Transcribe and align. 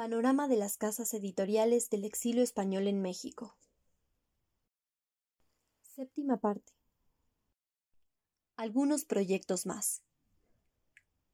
Panorama 0.00 0.48
de 0.48 0.56
las 0.56 0.78
casas 0.78 1.12
editoriales 1.12 1.90
del 1.90 2.06
exilio 2.06 2.42
español 2.42 2.88
en 2.88 3.02
México. 3.02 3.54
Séptima 5.82 6.38
parte. 6.38 6.72
Algunos 8.56 9.04
proyectos 9.04 9.66
más. 9.66 10.00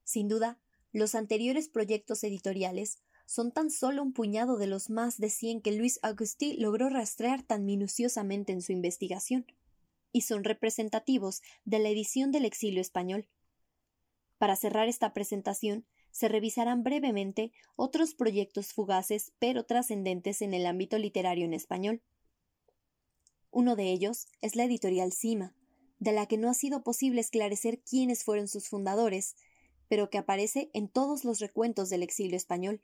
Sin 0.02 0.26
duda, 0.26 0.58
los 0.92 1.14
anteriores 1.14 1.68
proyectos 1.68 2.24
editoriales 2.24 2.98
son 3.24 3.52
tan 3.52 3.70
solo 3.70 4.02
un 4.02 4.12
puñado 4.12 4.56
de 4.56 4.66
los 4.66 4.90
más 4.90 5.18
de 5.18 5.30
cien 5.30 5.60
que 5.60 5.70
Luis 5.70 6.00
Agustí 6.02 6.56
logró 6.56 6.88
rastrear 6.88 7.44
tan 7.44 7.64
minuciosamente 7.66 8.52
en 8.52 8.62
su 8.62 8.72
investigación, 8.72 9.46
y 10.10 10.22
son 10.22 10.42
representativos 10.42 11.40
de 11.64 11.78
la 11.78 11.88
edición 11.88 12.32
del 12.32 12.44
exilio 12.44 12.80
español. 12.80 13.28
Para 14.38 14.56
cerrar 14.56 14.88
esta 14.88 15.14
presentación, 15.14 15.86
se 16.16 16.28
revisarán 16.28 16.82
brevemente 16.82 17.52
otros 17.76 18.14
proyectos 18.14 18.72
fugaces 18.72 19.34
pero 19.38 19.66
trascendentes 19.66 20.40
en 20.40 20.54
el 20.54 20.64
ámbito 20.64 20.96
literario 20.96 21.44
en 21.44 21.52
español. 21.52 22.02
Uno 23.50 23.76
de 23.76 23.92
ellos 23.92 24.26
es 24.40 24.56
la 24.56 24.64
editorial 24.64 25.12
Cima, 25.12 25.54
de 25.98 26.12
la 26.12 26.24
que 26.24 26.38
no 26.38 26.48
ha 26.48 26.54
sido 26.54 26.82
posible 26.82 27.20
esclarecer 27.20 27.82
quiénes 27.82 28.24
fueron 28.24 28.48
sus 28.48 28.66
fundadores, 28.66 29.36
pero 29.88 30.08
que 30.08 30.16
aparece 30.16 30.70
en 30.72 30.88
todos 30.88 31.22
los 31.22 31.38
recuentos 31.38 31.90
del 31.90 32.02
exilio 32.02 32.38
español. 32.38 32.80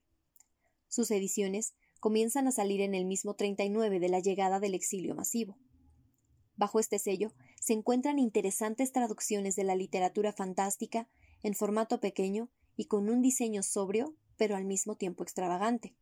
Sus 0.88 1.10
ediciones 1.10 1.72
comienzan 2.00 2.48
a 2.48 2.52
salir 2.52 2.82
en 2.82 2.94
el 2.94 3.06
mismo 3.06 3.34
39 3.34 3.98
de 3.98 4.08
la 4.10 4.20
llegada 4.20 4.60
del 4.60 4.74
exilio 4.74 5.14
masivo. 5.14 5.56
Bajo 6.56 6.78
este 6.80 6.98
sello 6.98 7.32
se 7.58 7.72
encuentran 7.72 8.18
interesantes 8.18 8.92
traducciones 8.92 9.56
de 9.56 9.64
la 9.64 9.74
literatura 9.74 10.34
fantástica 10.34 11.08
en 11.42 11.54
formato 11.54 11.98
pequeño 11.98 12.50
y 12.76 12.86
con 12.86 13.08
un 13.08 13.22
diseño 13.22 13.62
sobrio, 13.62 14.14
pero 14.36 14.56
al 14.56 14.64
mismo 14.64 14.96
tiempo 14.96 15.22
extravagante. 15.22 15.94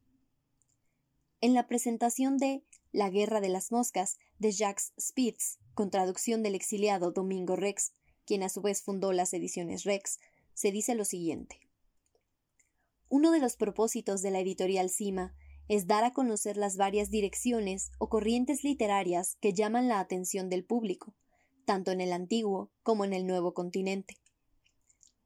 En 1.41 1.55
la 1.55 1.67
presentación 1.67 2.37
de 2.37 2.65
La 2.93 3.09
guerra 3.09 3.41
de 3.41 3.49
las 3.49 3.73
moscas 3.73 4.19
de 4.39 4.53
Jacques 4.53 4.93
Spitz, 5.01 5.59
con 5.75 5.91
traducción 5.91 6.43
del 6.43 6.55
exiliado 6.55 7.13
Domingo 7.13 7.57
Rex, 7.57 7.93
quien 8.27 8.43
a 8.43 8.49
su 8.49 8.61
vez 8.61 8.83
fundó 8.83 9.13
las 9.13 9.33
ediciones 9.33 9.85
Rex, 9.85 10.19
se 10.55 10.71
dice 10.71 10.95
lo 10.95 11.05
siguiente. 11.05 11.61
Uno 13.09 13.33
de 13.33 13.41
los 13.41 13.57
propósitos 13.57 14.23
de 14.23 14.31
la 14.31 14.41
editorial 14.41 14.91
Cima 14.91 15.35
es 15.69 15.87
dar 15.87 16.05
a 16.05 16.13
conocer 16.13 16.57
las 16.57 16.77
varias 16.77 17.11
direcciones 17.11 17.91
o 17.99 18.09
corrientes 18.09 18.63
literarias 18.63 19.37
que 19.41 19.53
llaman 19.53 19.89
la 19.89 20.01
atención 20.01 20.51
del 20.51 20.65
público, 20.65 21.15
tanto 21.65 21.91
en 21.93 22.01
el 22.01 22.13
antiguo 22.13 22.71
como 22.83 23.05
en 23.05 23.13
el 23.13 23.27
nuevo 23.27 23.55
continente. 23.55 24.17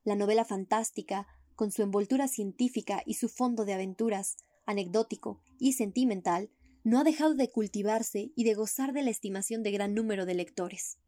La 0.05 0.17
novela 0.17 0.45
fantástica, 0.45 1.27
con 1.57 1.71
su 1.71 1.83
envoltura 1.83 2.29
científica 2.29 3.03
y 3.07 3.15
su 3.15 3.29
fondo 3.29 3.65
de 3.65 3.75
aventuras, 3.75 4.37
anecdótico 4.67 5.41
y 5.59 5.73
sentimental, 5.73 6.51
no 6.85 7.01
ha 7.01 7.05
dejado 7.05 7.35
de 7.35 7.51
cultivarse 7.51 8.31
y 8.37 8.45
de 8.45 8.55
gozar 8.55 8.93
de 8.93 9.03
la 9.03 9.11
estimación 9.11 9.63
de 9.63 9.71
gran 9.71 9.95
número 9.95 10.27
de 10.27 10.35
lectores. 10.35 10.99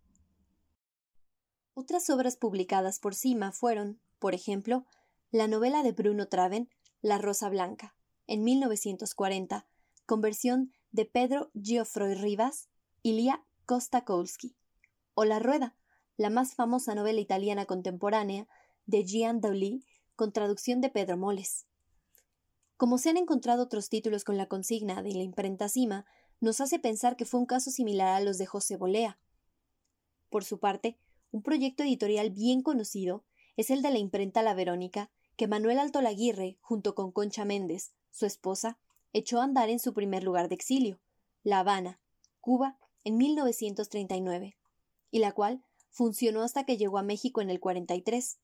Otras 1.75 2.09
obras 2.09 2.39
publicadas 2.39 2.99
por 2.99 3.15
Cima 3.15 3.53
fueron, 3.53 4.01
por 4.19 4.35
ejemplo, 4.35 4.87
la 5.31 5.47
novela 5.47 5.83
de 5.83 5.93
Bruno 5.93 6.27
Traven, 6.29 6.71
La 7.03 7.19
Rosa 7.19 7.51
Blanca, 7.51 7.95
en 8.27 8.43
1940, 8.45 9.67
conversión 10.07 10.73
de 10.91 11.05
Pedro 11.05 11.51
Geoffroy 11.63 12.15
Rivas 12.15 12.71
y 13.03 13.13
Lía 13.13 13.45
Costa-Kowski, 13.67 14.57
o 15.13 15.27
La 15.27 15.39
Rueda, 15.39 15.77
la 16.17 16.31
más 16.31 16.55
famosa 16.55 16.95
novela 16.95 17.21
italiana 17.21 17.67
contemporánea 17.67 18.49
de 18.87 19.05
Gian 19.05 19.41
Daulí, 19.41 19.85
con 20.15 20.33
traducción 20.33 20.81
de 20.81 20.89
Pedro 20.89 21.17
Moles. 21.17 21.67
Como 22.77 22.99
se 22.99 23.11
han 23.11 23.17
encontrado 23.17 23.65
otros 23.65 23.89
títulos 23.89 24.25
con 24.25 24.37
la 24.37 24.47
consigna 24.47 25.03
de 25.03 25.13
la 25.13 25.23
imprenta 25.23 25.69
Cima, 25.69 26.07
nos 26.41 26.61
hace 26.61 26.79
pensar 26.79 27.17
que 27.17 27.25
fue 27.25 27.41
un 27.41 27.47
caso 27.47 27.71
similar 27.71 28.15
a 28.15 28.21
los 28.21 28.39
de 28.39 28.47
José 28.47 28.77
Bolea. 28.77 29.19
Por 30.31 30.45
su 30.45 30.59
parte, 30.59 30.99
un 31.31 31.43
proyecto 31.43 31.83
editorial 31.83 32.31
bien 32.31 32.63
conocido 32.63 33.25
es 33.57 33.71
el 33.71 33.83
de 33.83 33.91
la 33.91 33.99
imprenta 33.99 34.43
La 34.43 34.55
Verónica, 34.55 35.11
que 35.37 35.49
Manuel 35.49 35.79
Alto 35.79 36.01
Laguirre, 36.01 36.59
junto 36.61 36.95
con 36.95 37.13
Concha 37.13 37.45
Méndez, 37.45 37.93
su 38.11 38.27
esposa, 38.27 38.79
echó 39.13 39.41
a 39.41 39.45
andar 39.45 39.71
en 39.71 39.79
su 39.79 39.95
primer 39.95 40.23
lugar 40.23 40.49
de 40.49 40.55
exilio, 40.55 41.01
La 41.43 41.61
Habana, 41.61 42.01
Cuba, 42.41 42.79
en 43.05 43.17
1939, 43.17 44.57
y 45.11 45.19
la 45.19 45.33
cual 45.33 45.65
funcionó 45.91 46.43
hasta 46.43 46.65
que 46.65 46.77
llegó 46.77 46.99
a 46.99 47.03
México 47.03 47.41
en 47.41 47.51
el 47.51 47.61
43. 47.61 48.39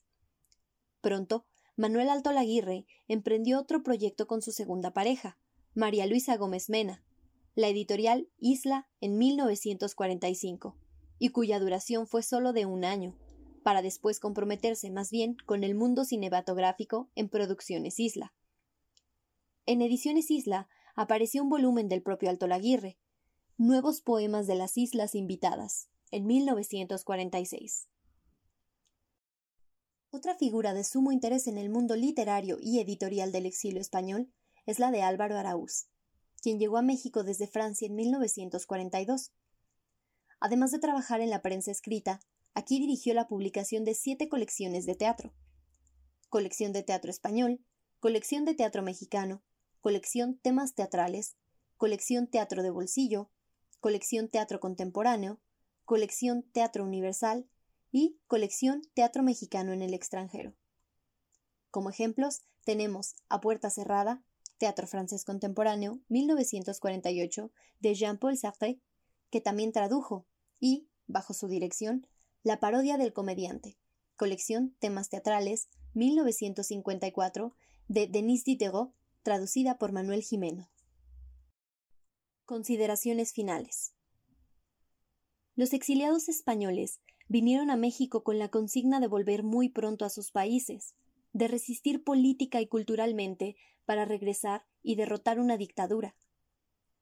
Pronto, 1.02 1.44
Manuel 1.76 2.08
Alto 2.08 2.30
Laguirre 2.30 2.86
emprendió 3.08 3.58
otro 3.58 3.82
proyecto 3.82 4.28
con 4.28 4.40
su 4.40 4.52
segunda 4.52 4.92
pareja, 4.92 5.36
María 5.74 6.06
Luisa 6.06 6.36
Gómez 6.36 6.70
Mena, 6.70 7.04
la 7.56 7.68
editorial 7.68 8.28
Isla 8.38 8.88
en 9.00 9.18
1945, 9.18 10.76
y 11.18 11.30
cuya 11.30 11.58
duración 11.58 12.06
fue 12.06 12.22
solo 12.22 12.52
de 12.52 12.66
un 12.66 12.84
año, 12.84 13.18
para 13.64 13.82
después 13.82 14.20
comprometerse 14.20 14.90
más 14.90 15.10
bien 15.10 15.36
con 15.44 15.64
el 15.64 15.74
mundo 15.74 16.04
cinematográfico 16.04 17.10
en 17.16 17.28
Producciones 17.28 17.98
Isla. 17.98 18.32
En 19.66 19.82
Ediciones 19.82 20.30
Isla 20.30 20.68
apareció 20.94 21.42
un 21.42 21.48
volumen 21.48 21.88
del 21.88 22.02
propio 22.02 22.30
Alto 22.30 22.46
Laguirre, 22.46 22.96
Nuevos 23.58 24.02
Poemas 24.02 24.46
de 24.46 24.54
las 24.54 24.78
Islas 24.78 25.16
Invitadas, 25.16 25.88
en 26.12 26.26
1946. 26.26 27.88
Otra 30.14 30.36
figura 30.36 30.74
de 30.74 30.84
sumo 30.84 31.10
interés 31.10 31.46
en 31.46 31.56
el 31.56 31.70
mundo 31.70 31.96
literario 31.96 32.58
y 32.60 32.80
editorial 32.80 33.32
del 33.32 33.46
exilio 33.46 33.80
español 33.80 34.30
es 34.66 34.78
la 34.78 34.90
de 34.90 35.02
Álvaro 35.02 35.38
Araúz, 35.38 35.88
quien 36.42 36.58
llegó 36.58 36.76
a 36.76 36.82
México 36.82 37.24
desde 37.24 37.46
Francia 37.46 37.86
en 37.86 37.94
1942. 37.94 39.32
Además 40.38 40.70
de 40.70 40.78
trabajar 40.80 41.22
en 41.22 41.30
la 41.30 41.40
prensa 41.40 41.70
escrita, 41.70 42.20
Aquí 42.54 42.78
dirigió 42.78 43.14
la 43.14 43.28
publicación 43.28 43.84
de 43.84 43.94
siete 43.94 44.28
colecciones 44.28 44.84
de 44.84 44.94
teatro. 44.94 45.32
Colección 46.28 46.72
de 46.72 46.82
teatro 46.82 47.10
español, 47.10 47.64
colección 47.98 48.44
de 48.44 48.54
teatro 48.54 48.82
mexicano, 48.82 49.42
colección 49.80 50.38
temas 50.38 50.74
teatrales, 50.74 51.36
colección 51.78 52.26
teatro 52.26 52.62
de 52.62 52.68
bolsillo, 52.68 53.30
colección 53.80 54.28
teatro 54.28 54.60
contemporáneo, 54.60 55.40
colección 55.86 56.42
teatro 56.52 56.84
universal 56.84 57.48
y 57.92 58.18
colección 58.26 58.82
teatro 58.94 59.22
mexicano 59.22 59.72
en 59.72 59.82
el 59.82 59.94
extranjero. 59.94 60.54
Como 61.70 61.90
ejemplos 61.90 62.40
tenemos 62.64 63.14
A 63.28 63.40
Puerta 63.40 63.70
Cerrada, 63.70 64.24
Teatro 64.58 64.86
francés 64.86 65.24
contemporáneo, 65.24 66.00
1948, 66.08 67.50
de 67.80 67.94
Jean-Paul 67.94 68.36
Sartre, 68.36 68.80
que 69.30 69.40
también 69.40 69.72
tradujo, 69.72 70.26
y, 70.60 70.88
bajo 71.06 71.34
su 71.34 71.48
dirección, 71.48 72.06
La 72.42 72.60
parodia 72.60 72.96
del 72.96 73.12
comediante, 73.12 73.76
colección 74.16 74.76
Temas 74.78 75.08
teatrales, 75.08 75.68
1954, 75.94 77.54
de 77.88 78.06
Denis 78.06 78.44
Diderot, 78.44 78.94
traducida 79.22 79.78
por 79.78 79.92
Manuel 79.92 80.22
Jimeno. 80.22 80.70
Consideraciones 82.44 83.32
finales. 83.32 83.92
Los 85.56 85.72
exiliados 85.72 86.28
españoles 86.28 87.00
vinieron 87.28 87.70
a 87.70 87.76
México 87.76 88.22
con 88.22 88.38
la 88.38 88.48
consigna 88.48 89.00
de 89.00 89.06
volver 89.06 89.42
muy 89.42 89.68
pronto 89.68 90.04
a 90.04 90.10
sus 90.10 90.30
países, 90.30 90.94
de 91.32 91.48
resistir 91.48 92.04
política 92.04 92.60
y 92.60 92.66
culturalmente 92.66 93.56
para 93.84 94.04
regresar 94.04 94.64
y 94.82 94.96
derrotar 94.96 95.40
una 95.40 95.56
dictadura. 95.56 96.14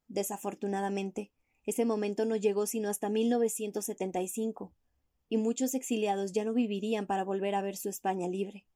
Desafortunadamente, 0.08 1.30
ese 1.64 1.84
momento 1.84 2.24
no 2.24 2.36
llegó 2.36 2.66
sino 2.66 2.88
hasta 2.88 3.08
1975, 3.08 4.72
y 5.28 5.36
muchos 5.36 5.74
exiliados 5.74 6.32
ya 6.32 6.44
no 6.44 6.52
vivirían 6.52 7.06
para 7.06 7.24
volver 7.24 7.54
a 7.54 7.62
ver 7.62 7.76
su 7.76 7.88
España 7.88 8.28
libre. 8.28 8.66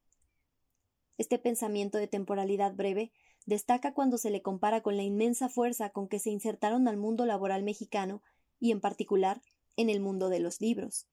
Este 1.19 1.39
pensamiento 1.39 1.99
de 1.99 2.09
temporalidad 2.09 2.75
breve 2.75 3.13
destaca 3.47 3.95
cuando 3.95 4.19
se 4.19 4.31
le 4.31 4.43
compara 4.43 4.83
con 4.83 4.97
la 4.97 5.03
inmensa 5.03 5.49
fuerza 5.49 5.91
con 5.91 6.09
que 6.09 6.19
se 6.19 6.31
insertaron 6.31 6.89
al 6.89 6.97
mundo 6.97 7.27
laboral 7.27 7.63
mexicano 7.63 8.23
y 8.61 8.71
en 8.71 8.81
particular 8.81 9.43
en 9.77 9.91
el 9.91 10.01
mundo 10.01 10.29
de 10.29 10.41
los 10.41 10.61
libros. 10.61 11.07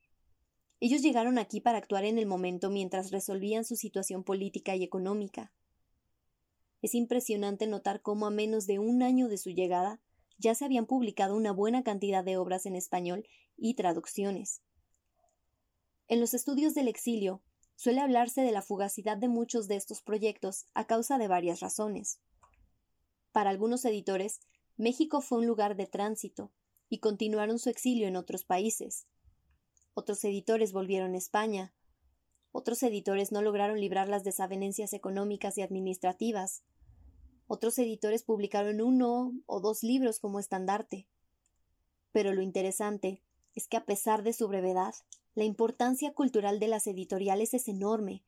Ellos 0.81 1.03
llegaron 1.03 1.37
aquí 1.37 1.61
para 1.61 1.77
actuar 1.77 2.05
en 2.05 2.17
el 2.17 2.25
momento 2.25 2.71
mientras 2.71 3.11
resolvían 3.11 3.63
su 3.63 3.75
situación 3.75 4.23
política 4.23 4.75
y 4.75 4.83
económica. 4.83 5.53
Es 6.81 6.95
impresionante 6.95 7.67
notar 7.67 8.01
cómo 8.01 8.25
a 8.25 8.31
menos 8.31 8.65
de 8.65 8.79
un 8.79 9.03
año 9.03 9.29
de 9.29 9.37
su 9.37 9.51
llegada 9.51 10.01
ya 10.39 10.55
se 10.55 10.65
habían 10.65 10.87
publicado 10.87 11.35
una 11.35 11.51
buena 11.51 11.83
cantidad 11.83 12.23
de 12.23 12.37
obras 12.37 12.65
en 12.65 12.75
español 12.75 13.27
y 13.57 13.75
traducciones. 13.75 14.63
En 16.07 16.19
los 16.19 16.33
estudios 16.33 16.73
del 16.73 16.87
exilio 16.87 17.43
suele 17.75 18.01
hablarse 18.01 18.41
de 18.41 18.51
la 18.51 18.63
fugacidad 18.63 19.17
de 19.17 19.27
muchos 19.27 19.67
de 19.67 19.75
estos 19.75 20.01
proyectos 20.01 20.65
a 20.73 20.87
causa 20.87 21.19
de 21.19 21.27
varias 21.27 21.59
razones. 21.59 22.19
Para 23.31 23.51
algunos 23.51 23.85
editores, 23.85 24.39
México 24.77 25.21
fue 25.21 25.37
un 25.37 25.45
lugar 25.45 25.75
de 25.75 25.85
tránsito 25.85 26.51
y 26.89 26.97
continuaron 26.97 27.59
su 27.59 27.69
exilio 27.69 28.07
en 28.07 28.15
otros 28.15 28.45
países. 28.45 29.05
Otros 29.93 30.23
editores 30.23 30.71
volvieron 30.71 31.15
a 31.15 31.17
España. 31.17 31.73
Otros 32.51 32.81
editores 32.83 33.31
no 33.31 33.41
lograron 33.41 33.79
librar 33.79 34.07
las 34.07 34.23
desavenencias 34.23 34.93
económicas 34.93 35.57
y 35.57 35.61
administrativas. 35.61 36.63
Otros 37.47 37.77
editores 37.77 38.23
publicaron 38.23 38.81
uno 38.81 39.33
o 39.45 39.59
dos 39.59 39.83
libros 39.83 40.19
como 40.19 40.39
estandarte. 40.39 41.07
Pero 42.11 42.33
lo 42.33 42.41
interesante 42.41 43.21
es 43.55 43.67
que 43.67 43.77
a 43.77 43.85
pesar 43.85 44.23
de 44.23 44.33
su 44.33 44.47
brevedad, 44.47 44.95
la 45.35 45.43
importancia 45.43 46.13
cultural 46.13 46.59
de 46.59 46.67
las 46.67 46.87
editoriales 46.87 47.53
es 47.53 47.67
enorme, 47.67 48.23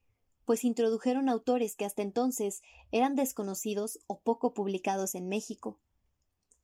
pues 0.45 0.65
introdujeron 0.65 1.29
autores 1.29 1.75
que 1.75 1.85
hasta 1.85 2.01
entonces 2.01 2.61
eran 2.91 3.15
desconocidos 3.15 3.99
o 4.07 4.19
poco 4.19 4.53
publicados 4.53 5.15
en 5.15 5.29
México. 5.29 5.79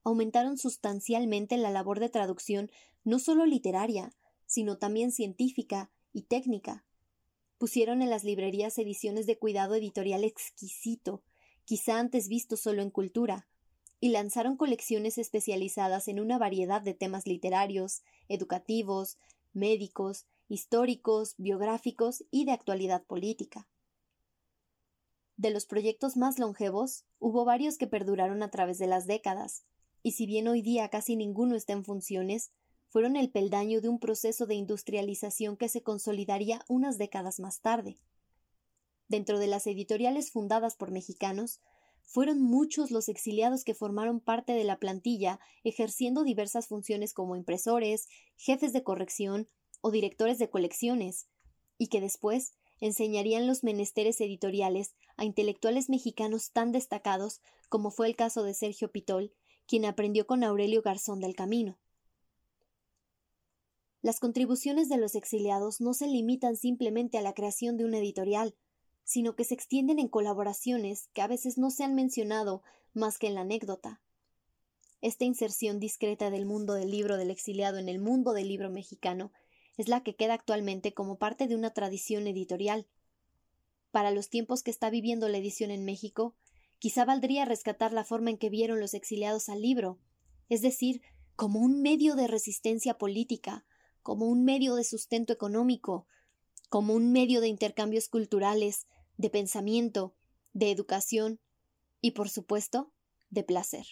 Aumentaron 0.03 0.57
sustancialmente 0.57 1.57
la 1.57 1.71
labor 1.71 1.99
de 1.99 2.09
traducción 2.09 2.71
no 3.03 3.19
solo 3.19 3.45
literaria, 3.45 4.13
sino 4.49 4.79
también 4.79 5.11
científica 5.11 5.91
y 6.11 6.23
técnica. 6.23 6.83
Pusieron 7.59 8.01
en 8.01 8.09
las 8.09 8.23
librerías 8.23 8.79
ediciones 8.79 9.27
de 9.27 9.37
cuidado 9.37 9.75
editorial 9.75 10.23
exquisito, 10.23 11.23
quizá 11.65 11.99
antes 11.99 12.27
visto 12.27 12.57
solo 12.57 12.81
en 12.81 12.89
cultura, 12.89 13.47
y 13.99 14.09
lanzaron 14.09 14.57
colecciones 14.57 15.19
especializadas 15.19 16.07
en 16.07 16.19
una 16.19 16.39
variedad 16.39 16.81
de 16.81 16.95
temas 16.95 17.27
literarios, 17.27 18.01
educativos, 18.27 19.19
médicos, 19.53 20.25
históricos, 20.47 21.35
biográficos 21.37 22.23
y 22.31 22.45
de 22.45 22.51
actualidad 22.51 23.03
política. 23.03 23.67
De 25.37 25.51
los 25.51 25.67
proyectos 25.67 26.17
más 26.17 26.39
longevos, 26.39 27.05
hubo 27.19 27.45
varios 27.45 27.77
que 27.77 27.85
perduraron 27.85 28.41
a 28.41 28.49
través 28.49 28.79
de 28.79 28.87
las 28.87 29.05
décadas, 29.05 29.63
y 30.01 30.13
si 30.13 30.25
bien 30.25 30.47
hoy 30.47 30.63
día 30.63 30.89
casi 30.89 31.15
ninguno 31.15 31.55
está 31.55 31.73
en 31.73 31.85
funciones, 31.85 32.51
fueron 32.89 33.15
el 33.15 33.29
peldaño 33.29 33.81
de 33.81 33.89
un 33.89 33.99
proceso 33.99 34.45
de 34.45 34.55
industrialización 34.55 35.57
que 35.57 35.69
se 35.69 35.81
consolidaría 35.81 36.63
unas 36.67 36.97
décadas 36.97 37.39
más 37.39 37.61
tarde. 37.61 37.97
Dentro 39.07 39.39
de 39.39 39.47
las 39.47 39.65
editoriales 39.67 40.31
fundadas 40.31 40.75
por 40.75 40.91
mexicanos, 40.91 41.61
fueron 42.03 42.41
muchos 42.41 42.89
los 42.89 43.07
exiliados 43.07 43.63
que 43.63 43.75
formaron 43.75 44.19
parte 44.19 44.53
de 44.53 44.63
la 44.63 44.77
plantilla, 44.77 45.39
ejerciendo 45.63 46.23
diversas 46.23 46.67
funciones 46.67 47.13
como 47.13 47.35
impresores, 47.35 48.07
jefes 48.35 48.73
de 48.73 48.83
corrección 48.83 49.47
o 49.81 49.91
directores 49.91 50.39
de 50.39 50.49
colecciones, 50.49 51.27
y 51.77 51.87
que 51.87 52.01
después 52.01 52.53
enseñarían 52.81 53.45
los 53.45 53.63
menesteres 53.63 54.19
editoriales 54.21 54.95
a 55.17 55.25
intelectuales 55.25 55.89
mexicanos 55.89 56.51
tan 56.51 56.71
destacados 56.71 57.41
como 57.67 57.91
fue 57.91 58.07
el 58.07 58.15
caso 58.15 58.43
de 58.43 58.55
Sergio 58.55 58.91
Pitol, 58.91 59.31
quien 59.67 59.85
aprendió 59.85 60.25
con 60.25 60.43
Aurelio 60.43 60.81
Garzón 60.81 61.19
del 61.19 61.35
Camino. 61.35 61.77
Las 64.01 64.19
contribuciones 64.19 64.87
de 64.87 64.97
los 64.97 65.15
exiliados 65.15 65.81
no 65.81 65.93
se 65.93 66.07
limitan 66.07 66.55
simplemente 66.55 67.17
a 67.17 67.21
la 67.21 67.33
creación 67.33 67.75
de 67.75 67.83
una 67.83 67.97
editorial, 67.97 68.55
sino 69.03 69.35
que 69.35 69.43
se 69.43 69.55
extienden 69.55 69.99
en 69.99 70.07
colaboraciones 70.07 71.09
que 71.13 71.21
a 71.21 71.27
veces 71.27 71.57
no 71.57 71.69
se 71.69 71.83
han 71.83 71.95
mencionado 71.95 72.61
más 72.93 73.17
que 73.17 73.27
en 73.27 73.35
la 73.35 73.41
anécdota. 73.41 74.01
Esta 75.01 75.25
inserción 75.25 75.79
discreta 75.79 76.29
del 76.29 76.45
mundo 76.45 76.73
del 76.73 76.91
libro 76.91 77.17
del 77.17 77.31
exiliado 77.31 77.77
en 77.77 77.89
el 77.89 77.99
mundo 77.99 78.33
del 78.33 78.47
libro 78.47 78.69
mexicano 78.69 79.31
es 79.77 79.87
la 79.87 80.03
que 80.03 80.15
queda 80.15 80.33
actualmente 80.33 80.93
como 80.93 81.17
parte 81.17 81.47
de 81.47 81.55
una 81.55 81.73
tradición 81.73 82.27
editorial. 82.27 82.87
Para 83.91 84.11
los 84.11 84.29
tiempos 84.29 84.61
que 84.61 84.71
está 84.71 84.89
viviendo 84.89 85.27
la 85.27 85.37
edición 85.37 85.71
en 85.71 85.85
México, 85.85 86.35
quizá 86.79 87.03
valdría 87.03 87.45
rescatar 87.45 87.91
la 87.91 88.03
forma 88.03 88.29
en 88.29 88.37
que 88.37 88.49
vieron 88.49 88.79
los 88.79 88.93
exiliados 88.93 89.49
al 89.49 89.61
libro, 89.61 89.99
es 90.49 90.61
decir, 90.61 91.01
como 91.35 91.59
un 91.59 91.81
medio 91.81 92.15
de 92.15 92.27
resistencia 92.27 92.97
política, 92.97 93.65
como 94.09 94.25
un 94.25 94.43
medio 94.43 94.73
de 94.73 94.83
sustento 94.83 95.33
económico, 95.33 96.07
como 96.69 96.95
un 96.95 97.11
medio 97.11 97.41
de 97.41 97.47
intercambios 97.47 98.09
culturales, 98.09 98.87
de 99.17 99.29
pensamiento, 99.29 100.15
de 100.51 100.71
educación 100.71 101.39
y, 102.01 102.09
por 102.09 102.27
supuesto, 102.27 102.91
de 103.29 103.43
placer. 103.43 103.85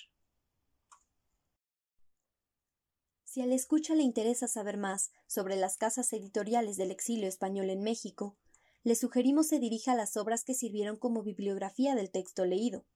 Si 3.26 3.42
a 3.42 3.46
la 3.46 3.54
escucha 3.54 3.94
le 3.94 4.02
interesa 4.02 4.48
saber 4.48 4.78
más 4.78 5.12
sobre 5.28 5.56
las 5.56 5.78
casas 5.78 6.12
editoriales 6.14 6.78
del 6.78 6.90
exilio 6.90 7.28
español 7.28 7.70
en 7.70 7.84
México, 7.84 8.36
le 8.82 8.96
sugerimos 8.96 9.46
se 9.46 9.60
dirija 9.60 9.92
a 9.92 9.96
las 9.96 10.18
obras 10.18 10.44
que 10.44 10.56
sirvieron 10.56 10.98
como 10.98 11.22
bibliografía 11.22 11.94
del 11.94 12.10
texto 12.10 12.44
leído. 12.44 12.88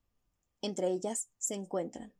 Entre 0.63 0.89
ellas 0.89 1.29
se 1.37 1.53
encuentran 1.53 2.15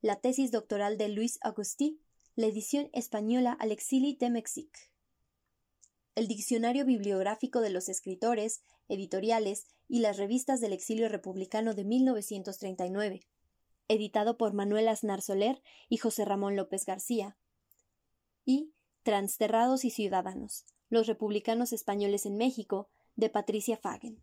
la 0.00 0.20
tesis 0.20 0.52
doctoral 0.52 0.96
de 0.96 1.08
Luis 1.08 1.40
Agustí 1.42 2.00
la 2.36 2.46
edición 2.46 2.90
española 2.92 3.56
al 3.58 3.72
exili 3.72 4.14
de 4.14 4.28
Mexique. 4.28 4.78
El 6.14 6.28
Diccionario 6.28 6.84
Bibliográfico 6.84 7.62
de 7.62 7.70
los 7.70 7.88
Escritores, 7.88 8.60
Editoriales 8.88 9.66
y 9.88 10.00
las 10.00 10.18
Revistas 10.18 10.60
del 10.60 10.74
Exilio 10.74 11.08
Republicano 11.08 11.72
de 11.72 11.84
1939, 11.84 13.26
editado 13.88 14.36
por 14.36 14.52
Manuel 14.52 14.88
Aznar 14.88 15.22
Soler 15.22 15.62
y 15.88 15.96
José 15.96 16.26
Ramón 16.26 16.56
López 16.56 16.84
García. 16.84 17.38
Y 18.44 18.74
Transterrados 19.02 19.86
y 19.86 19.90
Ciudadanos, 19.90 20.66
los 20.90 21.06
republicanos 21.06 21.72
españoles 21.72 22.26
en 22.26 22.36
México, 22.36 22.90
de 23.14 23.30
Patricia 23.30 23.78
Fagen. 23.78 24.22